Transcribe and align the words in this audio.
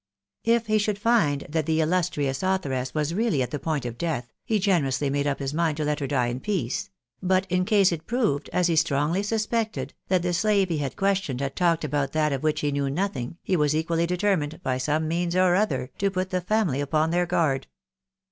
If 0.45 0.65
he 0.65 0.79
should 0.79 0.97
find 0.97 1.45
that 1.47 1.67
the 1.67 1.79
illustrious 1.79 2.41
authoress 2.41 2.95
was 2.95 3.13
really 3.13 3.43
at 3.43 3.51
the 3.51 3.59
point 3.59 3.85
of 3.85 3.99
death, 3.99 4.33
he 4.43 4.57
generously 4.57 5.11
made 5.11 5.27
up 5.27 5.37
his 5.37 5.53
mind 5.53 5.77
to 5.77 5.85
let 5.85 5.99
her 5.99 6.07
die 6.07 6.25
in 6.25 6.39
peace; 6.39 6.89
but 7.21 7.45
in 7.51 7.65
case 7.65 7.91
it 7.91 8.07
proved, 8.07 8.49
as 8.51 8.65
he 8.65 8.75
strongly 8.75 9.21
suspected, 9.21 9.93
that 10.07 10.23
the 10.23 10.33
slave 10.33 10.69
he 10.69 10.79
had 10.79 10.95
questioned 10.95 11.39
had 11.39 11.55
talked 11.55 11.83
about 11.83 12.13
that 12.13 12.33
of 12.33 12.41
which 12.41 12.61
he 12.61 12.71
knew 12.71 12.89
nothing, 12.89 13.37
he 13.43 13.55
was 13.55 13.75
equally 13.75 14.07
determined, 14.07 14.59
by 14.63 14.79
some 14.79 15.07
means 15.07 15.35
or 15.35 15.53
other, 15.53 15.91
to 15.99 16.09
put 16.09 16.31
the 16.31 16.41
fanuly 16.41 16.81
upon 16.81 17.11
their 17.11 17.27
guard. 17.27 17.67